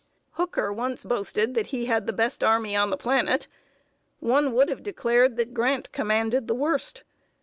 [0.31, 3.47] Hooker once boasted that he had the best army on the planet.
[4.19, 7.03] One would have declared that Grant commanded the worst.